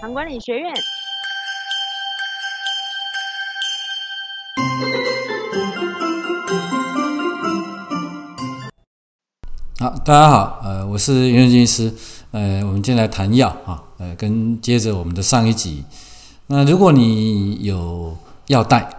[0.00, 0.74] 糖管理学院。
[9.78, 11.92] 好，大家好，呃，我是袁军医师，
[12.32, 15.84] 呃，我们今天来谈药啊，呃，跟接着我们的上一集，
[16.48, 18.16] 那如果你有
[18.48, 18.90] 药袋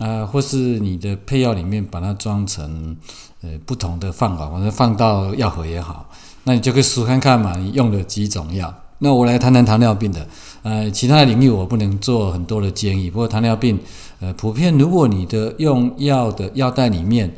[0.00, 2.94] 啊，或是你的配药里面把它装成
[3.42, 6.10] 呃不同的放法，或者放到药盒也好，
[6.44, 8.74] 那你就可以数看看嘛，你用了几种药。
[9.02, 10.26] 那我来谈谈糖尿病的，
[10.62, 13.78] 呃，其他的领域我不能做很多的建议，不过糖尿病，
[14.20, 17.34] 呃，普遍如果你的用药的药袋里面。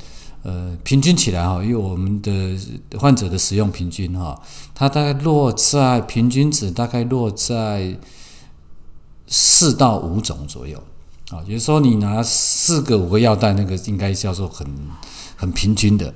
[0.47, 2.55] 呃，平均起来哈，因为我们的
[2.99, 4.39] 患者的使用平均哈，
[4.75, 7.97] 它大概落在平均值大概落在
[9.27, 10.79] 四到五种左右
[11.31, 11.39] 啊。
[11.47, 14.67] 也就是说，你拿四个五个药袋，那个应该叫做很
[15.37, 16.13] 很平均的。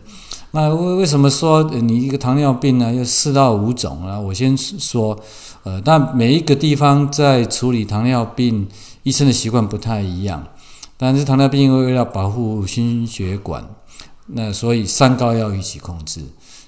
[0.51, 2.93] 那为为什么说你一个糖尿病呢？
[2.95, 4.19] 要四到五种啊？
[4.19, 5.19] 我先说，
[5.63, 8.67] 呃，但每一个地方在处理糖尿病，
[9.03, 10.47] 医生的习惯不太一样。
[10.97, 13.65] 但是糖尿病因为为了保护心血管。
[14.31, 16.21] 那所以三高要一起控制，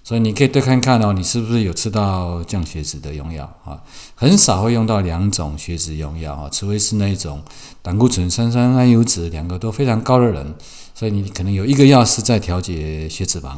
[0.02, 3.80] 所以你可以对看看哦，你是不是有吃到降血脂的用药啊？
[4.14, 7.42] 很少会用到两种血脂用药啊，除非是那种
[7.82, 10.54] 胆固醇、三酸甘油脂两个都非常高的人，
[10.94, 13.56] 所以你可能有一个药是在调节血脂肪。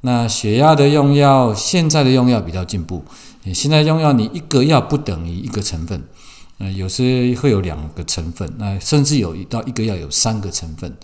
[0.00, 3.04] 那血压的用药，现在的用药比较进步，
[3.42, 6.02] 你现在用药你一个药不等于一个成分，
[6.58, 10.96] 呃，有时会有两个成分，那甚至有一到一个药有三个成分。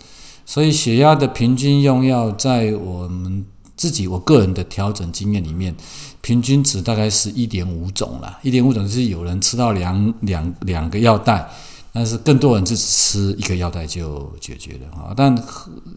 [0.45, 3.45] 所以血压的平均用药，在我们
[3.75, 5.75] 自己我个人的调整经验里面，
[6.21, 8.39] 平均值大概是一点五种啦。
[8.41, 11.49] 一点五种是有人吃到两两两个药袋，
[11.91, 15.13] 但是更多人是吃一个药袋就解决了啊。
[15.15, 15.35] 但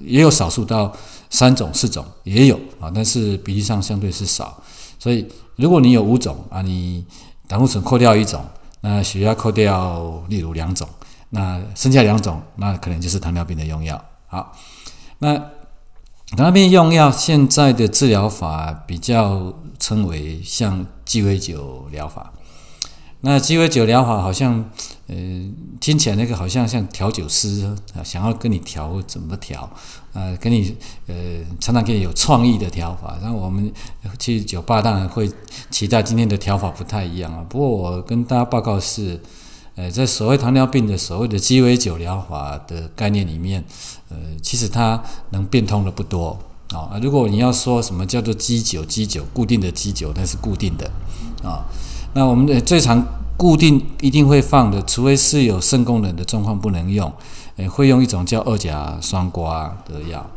[0.05, 0.93] 也有少数到
[1.31, 4.63] 三种四种也有啊，但是比例上相对是少。
[4.99, 7.05] 所以如果你有五种啊，你
[7.47, 8.45] 胆固醇扣掉一种，
[8.81, 10.89] 那血压扣掉例如两种，
[11.31, 14.05] 那剩下两种，那可能就是糖尿病的用药。
[14.27, 14.53] 好，
[15.19, 15.41] 那
[16.37, 22.33] 那边用药现在的治疗法比较称为像鸡尾酒疗法。
[23.23, 24.71] 那鸡尾酒疗法好像，
[25.09, 25.17] 呃，
[25.81, 27.75] 听起来那个好像像调酒师
[28.05, 29.69] 想要跟你调怎么调，
[30.13, 31.15] 呃，跟你呃
[31.59, 33.19] 常常给你有创意的调法。
[33.23, 33.73] 那我们
[34.19, 35.29] 去酒吧当然会
[35.71, 37.45] 期待今天的调法不太一样啊。
[37.49, 39.21] 不过我跟大家报告是。
[39.79, 43.65] 呃，在所谓糖尿病的所谓的鸡尾酒疗法的概念里面，
[44.09, 45.01] 呃，其实它
[45.31, 46.37] 能变通的不多
[46.73, 46.99] 啊。
[47.01, 50.91] 如果你要说什么叫做鸡酒，鸡酒固定的鸡酒，那是固定的
[51.45, 51.63] 啊。
[52.13, 53.07] 那我们的最常
[53.37, 57.13] 固定一定会放的，除非是有肾功能的状况不能用，
[57.55, 60.29] 呃，会用一种叫二甲双胍的药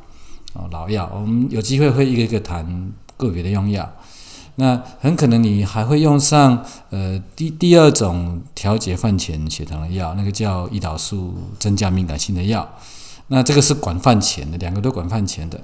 [0.54, 1.10] 哦，老药。
[1.16, 3.92] 我们有机会会一个一个谈个别的用药。
[4.56, 12.68] 那很可能你还会用上呃第第二种调节饭前血糖的药，那个叫胰岛素增加敏感性的药。
[13.28, 15.60] 那这个是管饭前的，两个都管饭前的。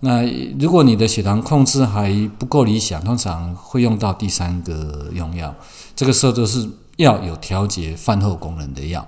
[0.00, 0.22] 那
[0.58, 5.54] 如果你的血糖控制还不够理想，通常会用到第三个用药。
[5.94, 9.06] 这个时候都是要有调节饭后功能的药。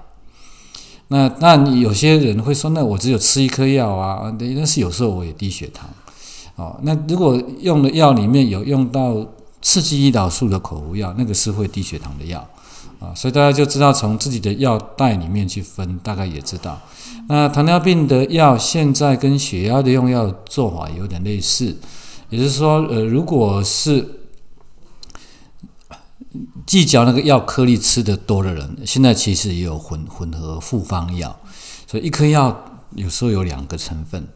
[1.09, 5.91] 那那你有些人会说，那我只有吃一颗药啊，但是有时候我也低血糖。
[6.59, 9.25] 哦，那如果用的药里面有用到
[9.63, 12.45] 刺激胰岛素的口服药，那个是会低血糖的药
[12.99, 16.77] 啊，所以大家就知道从自己的药袋里面去分，大概也知道。
[17.29, 21.77] 那糖尿病的药现在跟血压的用药做法有点类似，
[22.29, 24.23] 也就是说，呃，如果是
[26.67, 31.39] 计较那个药颗粒吃的多的人，现在其实也有混混合复方药，
[31.87, 32.65] 所以一颗药
[32.97, 34.27] 有时候有两个成分。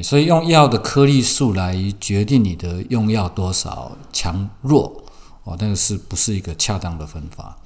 [0.00, 5.02] 所以用药的颗粒数来决定你的用药多少强弱
[5.42, 7.56] 哦，那个是不是一个恰当的分法？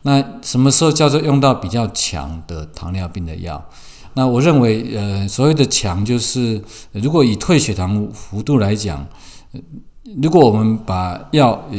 [0.00, 3.62] 那什么时候叫做用到比较强的糖尿病的药？
[4.14, 9.06] 那我认为，呃，所谓的强就是，如果以退血糖幅度来讲，
[10.22, 11.78] 如果我们把药呃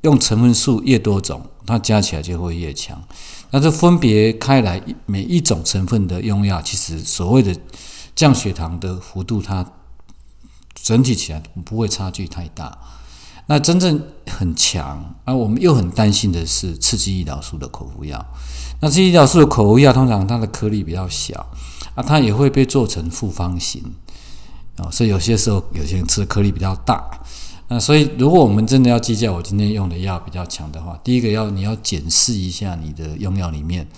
[0.00, 3.00] 用成分数越多种，它加起来就会越强。
[3.52, 7.54] 那这分别开来每一种成分的用药，其实所谓的。
[8.14, 9.66] 降血糖的幅度，它
[10.74, 12.78] 整体起来不会差距太大。
[13.46, 18.24] 那真正很强，而我们又很担心的是刺激胰岛素的口服药。
[18.80, 21.50] 那刺激胰岛素的口服药，通常它的颗粒比较小，
[21.94, 23.82] 啊，它也会被做成复方型，
[24.76, 27.04] 啊，所以有些时候有些人吃的颗粒比较大。
[27.68, 33.88] 那所以，如果我们真的要计较我今天用的药比较强的话，第一个要你要检视一下你的用药里面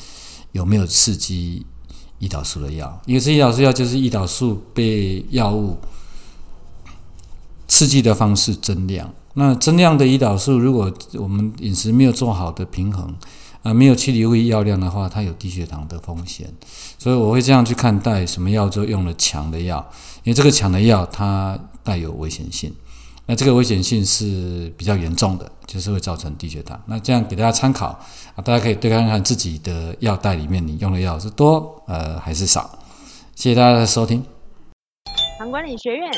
[0.52, 1.66] 有没有刺激。
[2.20, 5.76] 胰岛素的药，因为是胰岛素药，就是胰岛素被药物
[7.68, 13.14] 刺激的方式增量，那增量的胰岛素，如果我们饮食没有做好的平衡，
[13.62, 16.52] 啊，没有去留意药量的话，它有低血糖的风险。
[16.98, 19.84] 所以我会这样去看待什么药就用了强的药，
[20.22, 22.72] 因为这个强的药它带有危险性。
[23.26, 26.78] 那这个危险性是比较严重的，就是会造成低血糖。
[26.86, 27.86] 那这样给大家参考
[28.34, 32.78] 啊，大家可以对看看自己的药袋里面你用的药是多呃还是少。
[33.34, 34.24] 谢谢大家的收听。
[35.50, 36.10] 管理学院